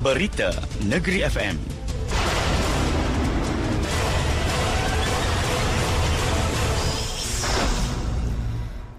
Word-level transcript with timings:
Berita 0.00 0.48
Negeri 0.88 1.28
FM. 1.28 1.60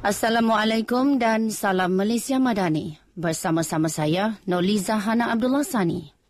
Assalamualaikum 0.05 1.17
dan 1.17 1.49
salam 1.49 1.97
Malaysia 1.97 2.37
Madani. 2.37 3.01
Bersama-sama 3.17 3.89
saya, 3.89 4.37
Noliza 4.45 5.01
Hana 5.01 5.33
Abdullah 5.33 5.65
Sani. 5.65 6.20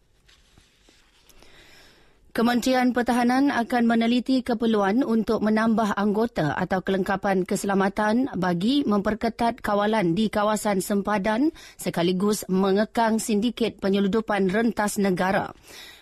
Kementerian 2.32 2.96
Pertahanan 2.96 3.52
akan 3.52 3.84
meneliti 3.92 4.40
keperluan 4.40 5.04
untuk 5.04 5.44
menambah 5.44 6.00
anggota 6.00 6.56
atau 6.56 6.80
kelengkapan 6.80 7.44
keselamatan 7.44 8.32
bagi 8.40 8.88
memperketat 8.88 9.60
kawalan 9.60 10.16
di 10.16 10.32
kawasan 10.32 10.80
sempadan 10.80 11.52
sekaligus 11.76 12.48
mengekang 12.48 13.20
sindiket 13.20 13.84
penyeludupan 13.84 14.48
rentas 14.48 14.96
negara. 14.96 15.52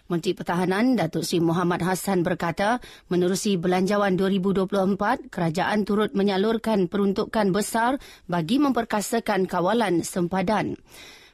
Menteri 0.06 0.38
Pertahanan 0.38 0.94
Datuk 0.94 1.26
Seri 1.26 1.42
Muhammad 1.42 1.82
Hassan 1.82 2.22
berkata, 2.22 2.78
menerusi 3.10 3.58
belanjawan 3.58 4.14
2024, 4.14 5.34
kerajaan 5.34 5.82
turut 5.82 6.14
menyalurkan 6.14 6.86
peruntukan 6.86 7.50
besar 7.50 7.98
bagi 8.30 8.62
memperkasakan 8.62 9.50
kawalan 9.50 10.06
sempadan. 10.06 10.78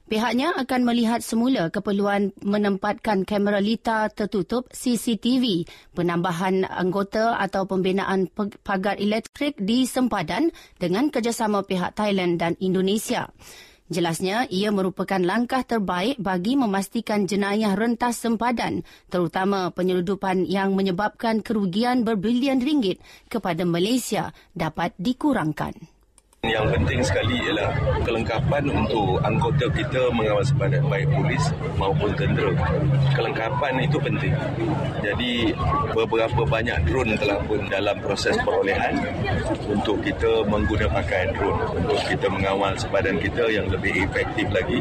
Pihaknya 0.06 0.54
akan 0.54 0.86
melihat 0.86 1.26
semula 1.26 1.74
keperluan 1.74 2.30
menempatkan 2.46 3.26
kamera 3.26 3.58
lita 3.58 4.06
tertutup 4.14 4.70
CCTV, 4.70 5.66
penambahan 5.98 6.62
anggota 6.62 7.42
atau 7.42 7.66
pembinaan 7.66 8.30
pagar 8.62 9.02
elektrik 9.02 9.58
di 9.58 9.90
sempadan 9.90 10.54
dengan 10.78 11.10
kerjasama 11.10 11.66
pihak 11.66 11.98
Thailand 11.98 12.38
dan 12.38 12.54
Indonesia. 12.62 13.34
Jelasnya, 13.90 14.46
ia 14.54 14.70
merupakan 14.70 15.18
langkah 15.22 15.66
terbaik 15.66 16.22
bagi 16.22 16.54
memastikan 16.54 17.26
jenayah 17.26 17.74
rentas 17.74 18.22
sempadan, 18.22 18.86
terutama 19.10 19.74
penyeludupan 19.74 20.46
yang 20.46 20.78
menyebabkan 20.78 21.42
kerugian 21.42 22.06
berbilion 22.06 22.62
ringgit 22.62 23.02
kepada 23.26 23.66
Malaysia 23.66 24.38
dapat 24.54 24.94
dikurangkan. 25.02 25.95
Yang 26.46 26.66
penting 26.78 27.00
sekali 27.02 27.36
ialah 27.42 27.72
kelengkapan 28.06 28.64
untuk 28.70 29.20
anggota 29.26 29.66
kita 29.74 30.02
mengawal 30.14 30.46
sepadan 30.46 30.86
baik 30.88 31.10
polis 31.12 31.44
maupun 31.76 32.12
tentera. 32.14 32.54
Kelengkapan 33.18 33.74
itu 33.82 33.98
penting. 34.00 34.34
Jadi 35.02 35.52
beberapa 35.92 36.42
banyak 36.46 36.78
drone 36.88 37.14
telah 37.18 37.40
pun 37.44 37.62
dalam 37.68 37.98
proses 38.00 38.38
perolehan 38.42 39.02
untuk 39.68 40.00
kita 40.06 40.46
mengguna 40.48 40.88
pakai 40.90 41.34
drone 41.34 41.60
untuk 41.76 42.00
kita 42.08 42.28
mengawal 42.30 42.74
sepadan 42.78 43.18
kita 43.20 43.50
yang 43.50 43.68
lebih 43.68 44.06
efektif 44.06 44.48
lagi 44.54 44.80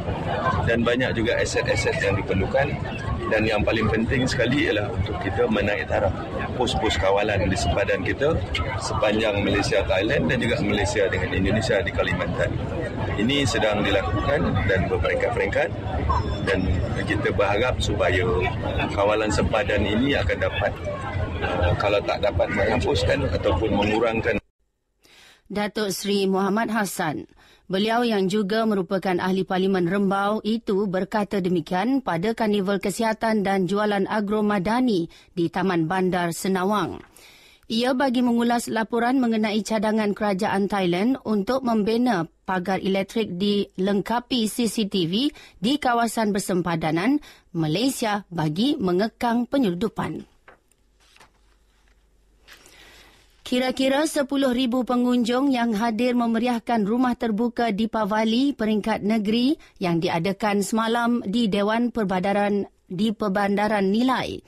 dan 0.68 0.84
banyak 0.84 1.10
juga 1.16 1.36
aset-aset 1.40 1.96
yang 2.00 2.14
diperlukan 2.20 2.72
dan 3.32 3.42
yang 3.44 3.60
paling 3.64 3.88
penting 3.88 4.28
sekali 4.28 4.68
ialah 4.68 4.88
untuk 4.92 5.16
kita 5.24 5.48
menaik 5.48 5.88
taraf 5.88 6.12
pos-pos 6.54 6.94
kawalan 7.00 7.48
di 7.50 7.56
sepadan 7.58 8.00
kita 8.04 8.36
sepanjang 8.78 9.42
Malaysia 9.42 9.82
Thailand 9.84 10.30
dan 10.30 10.38
juga 10.38 10.56
Malaysia 10.62 11.08
dengan 11.10 11.30
Indonesia 11.34 11.64
Indonesia 11.64 11.80
di 11.80 11.92
Kalimantan. 11.96 12.50
Ini 13.14 13.36
sedang 13.46 13.80
dilakukan 13.80 14.40
dan 14.66 14.90
berperingkat-peringkat 14.90 15.68
dan 16.44 16.60
kita 17.06 17.30
berharap 17.32 17.78
supaya 17.78 18.26
kawalan 18.92 19.30
sempadan 19.30 19.80
ini 19.80 20.18
akan 20.18 20.38
dapat 20.44 20.72
uh, 21.40 21.72
kalau 21.80 22.02
tak 22.02 22.20
dapat 22.20 22.50
menghapuskan 22.52 23.22
ataupun 23.32 23.70
mengurangkan 23.70 24.34
Datuk 25.52 25.92
Seri 25.92 26.24
Muhammad 26.24 26.72
Hassan. 26.72 27.28
Beliau 27.68 28.00
yang 28.04 28.28
juga 28.28 28.64
merupakan 28.64 29.16
ahli 29.20 29.44
parlimen 29.44 29.88
Rembau 29.88 30.40
itu 30.44 30.88
berkata 30.88 31.40
demikian 31.40 32.00
pada 32.00 32.32
Karnival 32.32 32.80
Kesihatan 32.80 33.44
dan 33.44 33.68
Jualan 33.68 34.08
Agro 34.08 34.40
Madani 34.40 35.08
di 35.36 35.48
Taman 35.48 35.84
Bandar 35.84 36.32
Senawang. 36.32 37.00
Ia 37.64 37.96
bagi 37.96 38.20
mengulas 38.20 38.68
laporan 38.68 39.16
mengenai 39.16 39.64
cadangan 39.64 40.12
kerajaan 40.12 40.68
Thailand 40.68 41.16
untuk 41.24 41.64
membina 41.64 42.28
pagar 42.44 42.76
elektrik 42.76 43.40
dilengkapi 43.40 44.44
CCTV 44.44 45.32
di 45.64 45.80
kawasan 45.80 46.36
bersempadanan 46.36 47.24
Malaysia 47.56 48.28
bagi 48.28 48.76
mengekang 48.76 49.48
penyeludupan. 49.48 50.33
Kira-kira 53.44 54.08
10,000 54.08 54.24
pengunjung 54.88 55.52
yang 55.52 55.76
hadir 55.76 56.16
memeriahkan 56.16 56.88
rumah 56.88 57.12
terbuka 57.12 57.76
di 57.76 57.92
Pavali 57.92 58.56
peringkat 58.56 59.04
negeri 59.04 59.60
yang 59.76 60.00
diadakan 60.00 60.64
semalam 60.64 61.20
di 61.28 61.52
Dewan 61.52 61.92
Perbadaran 61.92 62.64
di 62.88 63.12
Perbandaran 63.12 63.92
Nilai. 63.92 64.40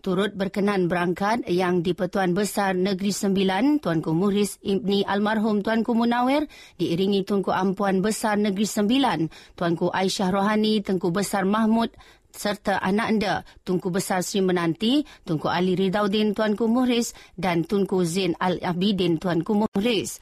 Turut 0.00 0.32
berkenan 0.32 0.88
berangkat 0.88 1.44
yang 1.44 1.84
di-Pertuan 1.84 2.32
Besar 2.32 2.72
Negeri 2.72 3.12
Sembilan 3.12 3.84
Tuanku 3.84 4.16
Muhriz 4.16 4.56
Ibni 4.64 5.04
Almarhum 5.04 5.60
Tuanku 5.60 5.92
Munawir 5.92 6.48
diiringi 6.80 7.28
Tunku 7.28 7.52
Ampuan 7.52 8.00
Besar 8.00 8.40
Negeri 8.40 8.64
Sembilan 8.64 9.28
Tuanku 9.60 9.92
Aisyah 9.92 10.32
Rohani 10.32 10.80
Tengku 10.80 11.12
Besar 11.12 11.44
Mahmud 11.44 11.92
serta 12.32 12.78
anak 12.78 13.06
anda 13.08 13.34
Tunku 13.64 13.88
Besar 13.88 14.22
Sri 14.22 14.44
Menanti, 14.44 15.02
Tunku 15.26 15.48
Ali 15.50 15.74
Ridaudin 15.74 16.32
Tuanku 16.32 16.68
Muhriz 16.70 17.16
dan 17.34 17.64
Tunku 17.64 18.04
Zain 18.04 18.36
Al-Abidin 18.38 19.18
Tuanku 19.18 19.66
Muhriz. 19.66 20.20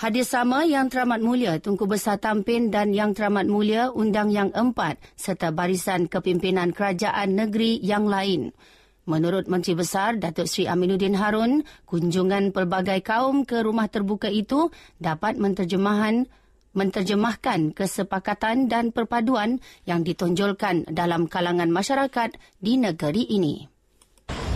Hadir 0.00 0.24
sama 0.24 0.64
Yang 0.64 0.96
Teramat 0.96 1.20
Mulia 1.20 1.60
Tunku 1.60 1.84
Besar 1.84 2.16
Tampin 2.16 2.72
dan 2.72 2.96
Yang 2.96 3.20
Teramat 3.20 3.44
Mulia 3.44 3.92
Undang 3.92 4.32
Yang 4.32 4.56
Empat 4.56 4.96
serta 5.12 5.52
barisan 5.52 6.08
kepimpinan 6.08 6.72
kerajaan 6.72 7.36
negeri 7.36 7.76
yang 7.84 8.08
lain. 8.08 8.56
Menurut 9.04 9.44
Menteri 9.44 9.76
Besar 9.76 10.16
Datuk 10.16 10.48
Seri 10.48 10.72
Aminuddin 10.72 11.20
Harun, 11.20 11.68
kunjungan 11.84 12.48
pelbagai 12.48 13.04
kaum 13.04 13.44
ke 13.44 13.60
rumah 13.60 13.92
terbuka 13.92 14.32
itu 14.32 14.72
dapat 14.96 15.36
menterjemahan 15.36 16.24
menterjemahkan 16.72 17.74
kesepakatan 17.74 18.70
dan 18.70 18.94
perpaduan 18.94 19.58
yang 19.86 20.06
ditonjolkan 20.06 20.86
dalam 20.90 21.26
kalangan 21.26 21.70
masyarakat 21.70 22.36
di 22.62 22.78
negeri 22.78 23.26
ini. 23.26 23.66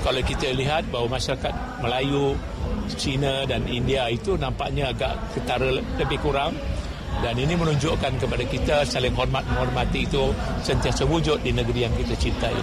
Kalau 0.05 0.21
kita 0.21 0.53
lihat 0.53 0.85
bahawa 0.93 1.17
masyarakat 1.17 1.81
Melayu, 1.81 2.37
Cina 2.93 3.49
dan 3.49 3.65
India 3.65 4.13
itu 4.13 4.37
nampaknya 4.37 4.93
agak 4.93 5.17
ketara 5.33 5.81
lebih 5.97 6.21
kurang 6.21 6.53
dan 7.25 7.35
ini 7.41 7.57
menunjukkan 7.57 8.21
kepada 8.21 8.45
kita 8.45 8.77
saling 8.85 9.17
hormat 9.17 9.47
menghormati 9.49 10.05
itu 10.05 10.35
sentiasa 10.61 11.09
wujud 11.09 11.41
di 11.41 11.57
negeri 11.57 11.89
yang 11.89 11.95
kita 11.97 12.15
cintai. 12.21 12.57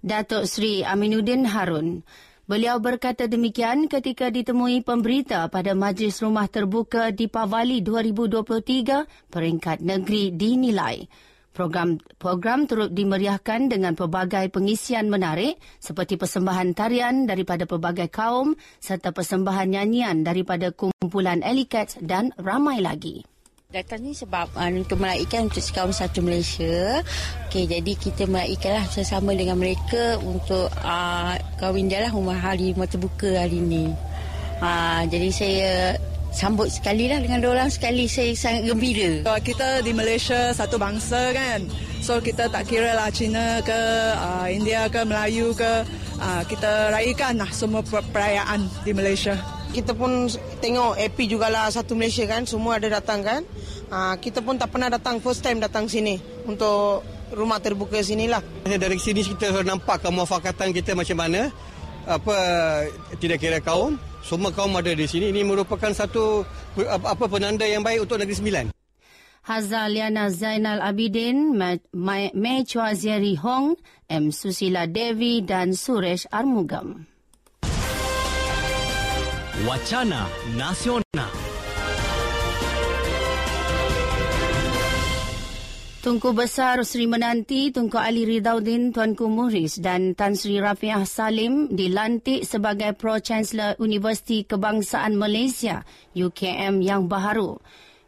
Datuk 0.00 0.48
Sri 0.48 0.80
Aminuddin 0.86 1.44
Harun. 1.44 2.06
Beliau 2.46 2.78
berkata 2.78 3.26
demikian 3.26 3.90
ketika 3.90 4.30
ditemui 4.30 4.86
pemberita 4.86 5.50
pada 5.50 5.74
Majlis 5.74 6.22
Rumah 6.22 6.46
Terbuka 6.46 7.10
di 7.10 7.26
Pavali 7.26 7.82
2023 7.82 9.34
peringkat 9.34 9.82
negeri 9.82 10.30
dinilai. 10.30 11.10
Program 11.50 11.98
program 12.22 12.70
turut 12.70 12.94
dimeriahkan 12.94 13.66
dengan 13.66 13.98
pelbagai 13.98 14.46
pengisian 14.54 15.10
menarik 15.10 15.58
seperti 15.82 16.14
persembahan 16.14 16.70
tarian 16.70 17.26
daripada 17.26 17.66
pelbagai 17.66 18.14
kaum 18.14 18.54
serta 18.78 19.10
persembahan 19.10 19.66
nyanyian 19.66 20.22
daripada 20.22 20.70
kumpulan 20.70 21.42
Elicats 21.42 21.98
dan 21.98 22.30
ramai 22.38 22.78
lagi. 22.78 23.26
Datang 23.66 23.98
ni 23.98 24.14
sebab 24.14 24.46
uh, 24.54 24.70
untuk 24.70 25.02
meraihkan 25.02 25.50
untuk 25.50 25.58
kaum 25.74 25.90
satu 25.90 26.22
Malaysia. 26.22 27.02
Okey, 27.50 27.66
jadi 27.66 27.92
kita 27.98 28.30
meraihkanlah 28.30 28.86
bersama 28.86 29.34
dengan 29.34 29.58
mereka 29.58 30.22
untuk 30.22 30.70
uh, 30.86 31.34
kahwin 31.58 31.90
dia 31.90 32.06
lah 32.06 32.14
rumah 32.14 32.38
hari 32.38 32.78
rumah 32.78 32.86
terbuka 32.86 33.26
hari 33.26 33.58
ini. 33.58 33.90
Uh, 34.62 35.02
jadi 35.10 35.28
saya 35.34 35.72
sambut 36.30 36.70
sekali 36.70 37.10
lah 37.10 37.18
dengan 37.18 37.42
orang 37.42 37.66
sekali 37.66 38.06
saya 38.06 38.38
sangat 38.38 38.70
gembira. 38.70 39.26
Kita 39.42 39.82
di 39.82 39.90
Malaysia 39.90 40.54
satu 40.54 40.78
bangsa 40.78 41.34
kan. 41.34 41.66
So 42.06 42.22
kita 42.22 42.46
tak 42.46 42.70
kira 42.70 42.94
lah 42.94 43.10
Cina 43.10 43.58
ke 43.66 43.80
uh, 44.14 44.46
India 44.46 44.86
ke 44.86 45.02
Melayu 45.02 45.50
ke 45.58 45.82
uh, 46.22 46.42
kita 46.46 46.94
raikan 46.94 47.42
lah 47.42 47.50
semua 47.50 47.82
perayaan 47.82 48.62
di 48.86 48.94
Malaysia 48.94 49.55
kita 49.76 49.92
pun 49.92 50.24
tengok 50.64 50.96
AP 50.96 51.28
jugalah 51.28 51.68
satu 51.68 51.92
Malaysia 51.92 52.24
kan 52.24 52.48
semua 52.48 52.80
ada 52.80 52.88
datang 52.88 53.20
kan. 53.20 53.44
Uh, 53.92 54.16
kita 54.16 54.40
pun 54.40 54.56
tak 54.56 54.72
pernah 54.72 54.88
datang 54.88 55.20
first 55.20 55.44
time 55.44 55.60
datang 55.60 55.84
sini 55.84 56.16
untuk 56.48 57.04
rumah 57.36 57.60
terbuka 57.60 58.00
sini 58.00 58.24
lah 58.24 58.40
dari 58.64 58.96
sini 58.96 59.20
kita 59.20 59.60
nampak 59.60 60.00
kemufakatan 60.00 60.72
kita 60.72 60.96
macam 60.96 61.20
mana. 61.20 61.52
Apa 62.06 62.36
tidak 63.18 63.42
kira 63.42 63.58
kaum 63.58 63.98
semua 64.22 64.54
kaum 64.54 64.72
ada 64.78 64.94
di 64.94 65.04
sini. 65.04 65.34
Ini 65.34 65.42
merupakan 65.44 65.92
satu 65.92 66.46
apa 66.86 67.24
penanda 67.28 67.66
yang 67.66 67.84
baik 67.84 68.08
untuk 68.08 68.22
Negeri 68.22 68.36
Sembilan. 68.38 68.66
Hazaliana 69.46 70.30
Zainal 70.30 70.82
Abidin, 70.82 71.54
Mei 72.34 72.60
Chua 72.66 72.94
Ziari 72.98 73.38
Hong, 73.38 73.78
M. 74.10 74.34
Susila 74.34 74.90
Devi 74.90 75.42
dan 75.42 75.74
Suresh 75.74 76.26
Armugam. 76.34 77.06
Wacana 79.64 80.28
Nasional. 80.52 81.32
Tunku 86.04 86.36
Besar 86.36 86.84
Sri 86.84 87.08
Menanti, 87.08 87.72
Tunku 87.72 87.96
Ali 87.96 88.28
Ridhaudin, 88.28 88.92
Tuanku 88.92 89.32
Muhriz 89.32 89.80
dan 89.80 90.12
Tan 90.12 90.36
Sri 90.36 90.60
Rafiah 90.60 91.08
Salim 91.08 91.72
dilantik 91.72 92.44
sebagai 92.44 92.92
Pro-Chancellor 93.00 93.80
Universiti 93.80 94.44
Kebangsaan 94.44 95.16
Malaysia 95.16 95.88
UKM 96.12 96.84
yang 96.84 97.08
baharu. 97.08 97.56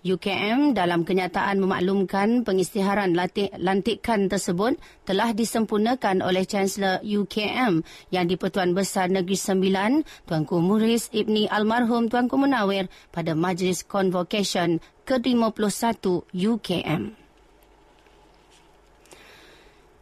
UKM 0.06 0.78
dalam 0.78 1.02
kenyataan 1.02 1.58
memaklumkan 1.58 2.46
pengisytiharan 2.46 3.18
lantikan 3.58 4.30
tersebut 4.30 4.78
telah 5.02 5.34
disempurnakan 5.34 6.22
oleh 6.22 6.46
Chancellor 6.46 7.02
UKM 7.02 7.82
yang 8.14 8.24
di-Pertuan 8.30 8.78
Besar 8.78 9.10
Negeri 9.10 9.34
Sembilan, 9.34 10.06
Tuanku 10.30 10.62
Muhriz 10.62 11.10
Ibni 11.10 11.50
Almarhum 11.50 12.06
Tuanku 12.06 12.38
Munawir 12.38 12.86
pada 13.10 13.34
Majlis 13.34 13.82
Convocation 13.82 14.78
ke-51 15.02 16.30
UKM. 16.30 17.27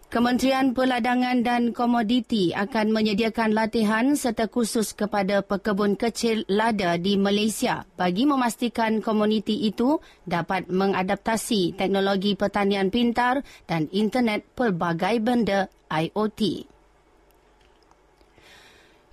Kementerian 0.07 0.71
Peladangan 0.71 1.43
dan 1.43 1.75
Komoditi 1.75 2.55
akan 2.55 2.95
menyediakan 2.95 3.51
latihan 3.51 4.15
serta 4.15 4.47
kursus 4.47 4.95
kepada 4.95 5.43
pekebun 5.43 5.99
kecil 5.99 6.47
lada 6.47 6.95
di 6.95 7.19
Malaysia 7.19 7.83
bagi 7.99 8.23
memastikan 8.23 9.03
komuniti 9.03 9.67
itu 9.67 9.99
dapat 10.23 10.71
mengadaptasi 10.71 11.75
teknologi 11.75 12.39
pertanian 12.39 12.87
pintar 12.87 13.43
dan 13.67 13.91
internet 13.91 14.47
pelbagai 14.55 15.19
benda 15.19 15.67
IoT. 15.91 16.71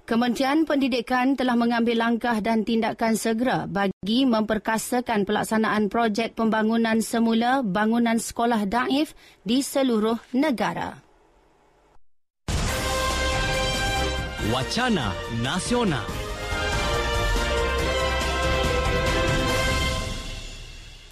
Kementerian 0.03 0.67
Pendidikan 0.67 1.39
telah 1.39 1.55
mengambil 1.55 1.95
langkah 1.95 2.35
dan 2.43 2.67
tindakan 2.67 3.15
segera 3.15 3.71
bagi 3.71 4.27
memperkasakan 4.27 5.23
pelaksanaan 5.23 5.87
projek 5.87 6.35
pembangunan 6.35 6.99
semula 6.99 7.63
bangunan 7.63 8.19
sekolah 8.19 8.67
daif 8.67 9.15
di 9.47 9.63
seluruh 9.63 10.19
negara. 10.35 10.99
Wacana 14.51 15.15
Nasional 15.39 16.22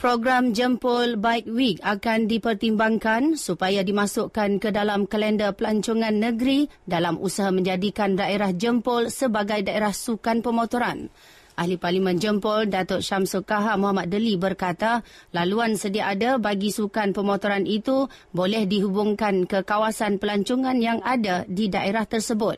Program 0.01 0.49
Jempol 0.49 1.13
Bike 1.13 1.45
Week 1.45 1.77
akan 1.77 2.25
dipertimbangkan 2.25 3.37
supaya 3.37 3.85
dimasukkan 3.85 4.57
ke 4.57 4.73
dalam 4.73 5.05
kalender 5.05 5.53
pelancongan 5.53 6.17
negeri 6.17 6.65
dalam 6.89 7.21
usaha 7.21 7.53
menjadikan 7.53 8.17
daerah 8.17 8.49
Jempol 8.49 9.13
sebagai 9.13 9.61
daerah 9.61 9.93
sukan 9.93 10.41
pemotoran. 10.41 11.05
Ahli 11.53 11.77
Parlimen 11.77 12.17
Jempol, 12.17 12.65
Datuk 12.65 13.05
Syamsul 13.05 13.45
Kaha 13.45 13.77
Muhammad 13.77 14.09
Deli 14.09 14.41
berkata, 14.41 15.05
laluan 15.37 15.77
sedia 15.77 16.09
ada 16.09 16.41
bagi 16.41 16.73
sukan 16.73 17.13
pemotoran 17.13 17.69
itu 17.69 18.09
boleh 18.33 18.65
dihubungkan 18.65 19.45
ke 19.45 19.61
kawasan 19.61 20.17
pelancongan 20.17 20.81
yang 20.81 20.97
ada 21.05 21.45
di 21.45 21.69
daerah 21.69 22.09
tersebut. 22.09 22.57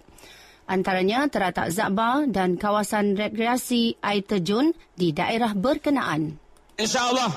Antaranya 0.63 1.27
teratak 1.27 1.75
Zabba 1.75 2.23
dan 2.23 2.55
kawasan 2.55 3.19
rekreasi 3.19 3.99
air 3.99 4.23
terjun 4.23 4.71
di 4.95 5.11
daerah 5.11 5.51
berkenaan. 5.51 6.42
InsyaAllah 6.77 7.31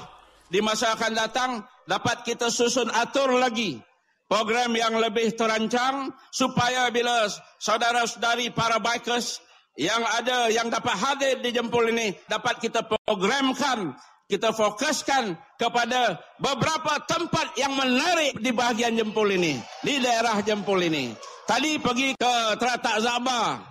di 0.48 0.62
masa 0.64 0.94
akan 0.96 1.12
datang 1.12 1.50
dapat 1.84 2.24
kita 2.24 2.48
susun 2.48 2.88
atur 2.88 3.36
lagi 3.36 3.78
program 4.26 4.74
yang 4.74 4.96
lebih 4.98 5.34
terancang 5.36 6.10
supaya 6.32 6.90
bila 6.90 7.28
saudara-saudari 7.60 8.50
para 8.50 8.82
bikers 8.82 9.42
yang 9.76 10.00
ada 10.02 10.48
yang 10.48 10.72
dapat 10.72 10.96
hadir 10.96 11.36
di 11.44 11.52
jempol 11.52 11.84
ini 11.86 12.16
dapat 12.26 12.58
kita 12.58 12.82
programkan 12.88 13.92
kita 14.26 14.50
fokuskan 14.50 15.38
kepada 15.54 16.18
beberapa 16.42 16.98
tempat 17.06 17.54
yang 17.54 17.78
menarik 17.78 18.34
di 18.42 18.50
bahagian 18.50 18.98
jempol 18.98 19.30
ini 19.30 19.54
di 19.86 20.02
daerah 20.02 20.42
jempol 20.42 20.82
ini. 20.82 21.14
Tadi 21.46 21.78
pergi 21.78 22.18
ke 22.18 22.58
Teratak 22.58 23.06
Zabah 23.06 23.62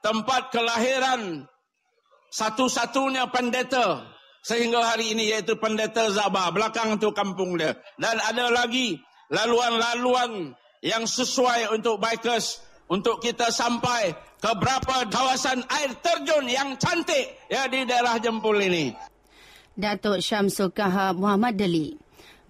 tempat 0.00 0.48
kelahiran 0.48 1.44
satu-satunya 2.32 3.28
pendeta 3.28 4.00
sehingga 4.42 4.82
hari 4.82 5.14
ini 5.14 5.30
iaitu 5.30 5.54
pendeta 5.56 6.10
Zabah 6.10 6.50
belakang 6.50 6.98
tu 6.98 7.14
kampung 7.14 7.56
dia 7.56 7.78
dan 7.96 8.18
ada 8.18 8.50
lagi 8.50 8.98
laluan-laluan 9.30 10.52
yang 10.82 11.06
sesuai 11.06 11.70
untuk 11.70 12.02
bikers 12.02 12.60
untuk 12.90 13.22
kita 13.22 13.48
sampai 13.48 14.12
ke 14.42 14.50
berapa 14.58 15.08
kawasan 15.08 15.62
air 15.70 15.94
terjun 16.02 16.44
yang 16.50 16.74
cantik 16.76 17.38
ya 17.46 17.70
di 17.70 17.86
daerah 17.86 18.18
Jempol 18.18 18.58
ini. 18.60 18.92
Datuk 19.72 20.20
Syamsul 20.20 20.68
Kaha 20.74 21.16
Muhammad 21.16 21.56
Deli. 21.56 21.96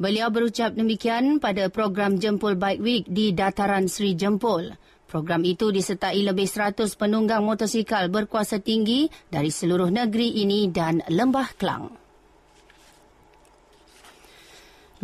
Beliau 0.00 0.34
berucap 0.34 0.74
demikian 0.74 1.38
pada 1.38 1.70
program 1.70 2.18
Jempol 2.18 2.58
Bike 2.58 2.82
Week 2.82 3.04
di 3.06 3.30
Dataran 3.30 3.86
Sri 3.86 4.18
Jempol. 4.18 4.74
Program 5.12 5.44
itu 5.44 5.68
disertai 5.68 6.24
lebih 6.24 6.48
100 6.48 6.88
penunggang 6.96 7.44
motosikal 7.44 8.08
berkuasa 8.08 8.64
tinggi 8.64 9.12
dari 9.28 9.52
seluruh 9.52 9.92
negeri 9.92 10.40
ini 10.40 10.72
dan 10.72 11.04
Lembah 11.04 11.52
Kelang. 11.52 11.92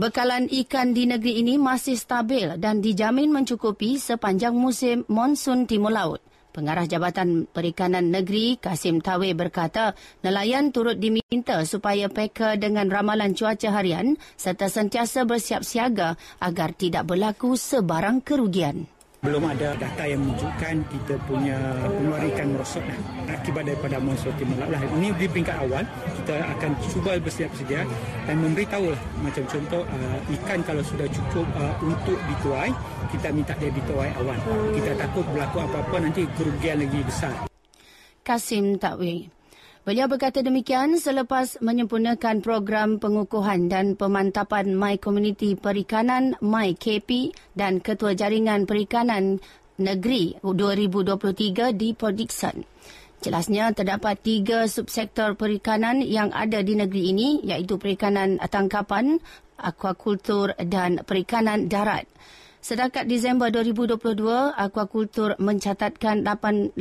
Bekalan 0.01 0.49
ikan 0.65 0.97
di 0.97 1.05
negeri 1.05 1.45
ini 1.45 1.61
masih 1.61 2.01
stabil 2.01 2.57
dan 2.57 2.81
dijamin 2.81 3.29
mencukupi 3.29 4.01
sepanjang 4.01 4.57
musim 4.57 5.05
monsun 5.13 5.69
timur 5.69 5.93
laut. 5.93 6.25
Pengarah 6.57 6.89
Jabatan 6.89 7.45
Perikanan 7.45 8.09
Negeri 8.09 8.57
Kasim 8.57 9.05
Tawe 9.05 9.29
berkata, 9.37 9.93
nelayan 10.25 10.73
turut 10.73 10.97
diminta 10.97 11.61
supaya 11.69 12.09
peka 12.09 12.57
dengan 12.57 12.89
ramalan 12.89 13.37
cuaca 13.37 13.77
harian 13.77 14.17
serta 14.41 14.73
sentiasa 14.73 15.29
bersiap 15.29 15.61
siaga 15.61 16.17
agar 16.41 16.73
tidak 16.73 17.05
berlaku 17.05 17.61
sebarang 17.61 18.25
kerugian 18.25 18.89
belum 19.19 19.43
ada 19.51 19.75
data 19.75 20.05
yang 20.07 20.23
menunjukkan 20.23 20.75
kita 20.95 21.15
punya 21.27 21.59
pengeluaran 21.91 22.31
ikan 22.39 22.49
merosot 22.55 22.85
lah, 22.87 22.99
akibat 23.35 23.67
daripada 23.67 23.99
monsun 23.99 24.31
timur 24.39 24.55
laut 24.63 24.71
lah. 24.71 24.83
Ini 24.95 25.09
di 25.19 25.27
peringkat 25.27 25.57
awal 25.59 25.83
kita 26.23 26.35
akan 26.55 26.71
cuba 26.87 27.19
bersiap 27.19 27.51
sedia 27.59 27.83
dan 28.31 28.37
memberitahu 28.39 28.95
lah 28.95 29.03
macam 29.27 29.43
contoh 29.51 29.83
uh, 29.83 30.19
ikan 30.39 30.63
kalau 30.63 30.83
sudah 30.87 31.11
cukup 31.11 31.47
uh, 31.59 31.75
untuk 31.83 32.15
dituai 32.31 32.71
kita 33.11 33.29
minta 33.35 33.59
dia 33.59 33.75
dituai 33.75 34.11
awal. 34.23 34.39
Kita 34.77 34.95
takut 34.95 35.27
berlaku 35.35 35.67
apa-apa 35.67 35.97
nanti 35.99 36.23
kerugian 36.39 36.79
lagi 36.87 37.01
besar. 37.03 37.35
Kasim 38.23 38.79
Takwi. 38.79 39.38
Beliau 39.87 40.11
berkata 40.11 40.43
demikian 40.43 40.99
selepas 40.99 41.63
menyempurnakan 41.63 42.43
program 42.43 42.99
pengukuhan 42.99 43.71
dan 43.71 43.95
pemantapan 43.95 44.75
My 44.75 44.99
Community 44.99 45.55
Perikanan 45.55 46.35
MyKP 46.43 47.31
dan 47.55 47.79
Ketua 47.79 48.19
Jaringan 48.19 48.67
Perikanan 48.67 49.39
Negeri 49.79 50.35
2023 50.43 51.71
di 51.79 51.95
Port 51.95 52.19
Dickson. 52.19 52.67
Jelasnya 53.19 53.75
terdapat 53.75 54.19
tiga 54.23 54.67
subsektor 54.67 55.35
perikanan 55.39 56.03
yang 56.03 56.31
ada 56.35 56.63
di 56.63 56.75
negeri 56.79 57.11
ini 57.15 57.29
iaitu 57.47 57.79
perikanan 57.79 58.39
tangkapan, 58.39 59.19
aquakultur 59.59 60.55
dan 60.59 61.03
perikanan 61.03 61.67
darat. 61.67 62.07
Setakat 62.59 63.07
Disember 63.07 63.55
2022, 63.55 64.19
aquakultur 64.59 65.39
mencatatkan 65.39 66.27
8.91% 66.27 66.75